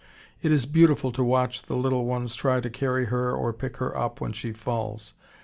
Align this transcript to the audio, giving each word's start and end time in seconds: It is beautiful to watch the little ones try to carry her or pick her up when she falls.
It 0.41 0.51
is 0.51 0.65
beautiful 0.65 1.11
to 1.11 1.23
watch 1.23 1.61
the 1.61 1.75
little 1.75 2.05
ones 2.07 2.33
try 2.33 2.59
to 2.59 2.71
carry 2.71 3.05
her 3.13 3.31
or 3.33 3.53
pick 3.53 3.77
her 3.77 3.95
up 3.95 4.19
when 4.19 4.33
she 4.33 4.51
falls. 4.51 5.13